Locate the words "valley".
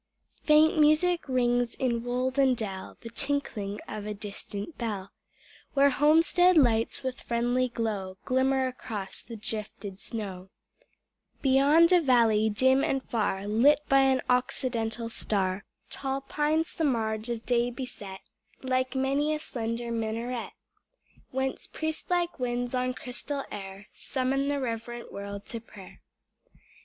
12.01-12.49